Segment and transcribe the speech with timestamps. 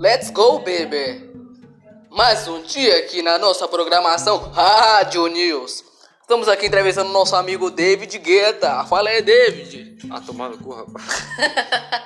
[0.00, 1.28] Let's go, baby!
[2.10, 5.84] Mais um dia aqui na nossa programação Rádio News.
[6.22, 8.82] Estamos aqui entrevistando nosso amigo David Guetta.
[8.86, 9.98] Fala aí, David.
[10.10, 11.04] Ah, tomando no cu, rapaz.